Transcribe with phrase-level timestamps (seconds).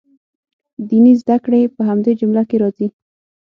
[0.87, 2.87] دیني زده کړې په همدې جمله کې راځي.